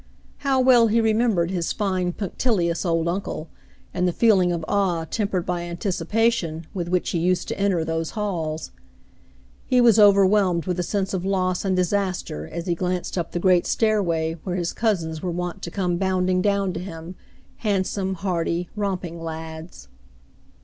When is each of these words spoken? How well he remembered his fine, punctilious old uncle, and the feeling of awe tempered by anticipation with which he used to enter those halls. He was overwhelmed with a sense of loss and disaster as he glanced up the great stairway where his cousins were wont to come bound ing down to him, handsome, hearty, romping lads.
How 0.39 0.59
well 0.59 0.87
he 0.87 0.99
remembered 0.99 1.51
his 1.51 1.71
fine, 1.73 2.11
punctilious 2.13 2.85
old 2.87 3.07
uncle, 3.07 3.49
and 3.93 4.07
the 4.07 4.11
feeling 4.11 4.51
of 4.51 4.65
awe 4.67 5.05
tempered 5.05 5.45
by 5.45 5.61
anticipation 5.61 6.65
with 6.73 6.87
which 6.89 7.11
he 7.11 7.19
used 7.19 7.47
to 7.49 7.59
enter 7.59 7.85
those 7.85 8.09
halls. 8.17 8.71
He 9.67 9.79
was 9.79 9.99
overwhelmed 9.99 10.65
with 10.65 10.79
a 10.79 10.81
sense 10.81 11.13
of 11.13 11.23
loss 11.23 11.63
and 11.63 11.75
disaster 11.75 12.47
as 12.51 12.65
he 12.65 12.73
glanced 12.73 13.15
up 13.15 13.31
the 13.31 13.37
great 13.39 13.67
stairway 13.67 14.37
where 14.43 14.55
his 14.55 14.73
cousins 14.73 15.21
were 15.21 15.29
wont 15.29 15.61
to 15.61 15.69
come 15.69 15.97
bound 15.97 16.31
ing 16.31 16.41
down 16.41 16.73
to 16.73 16.79
him, 16.79 17.13
handsome, 17.57 18.15
hearty, 18.15 18.69
romping 18.75 19.21
lads. 19.21 19.87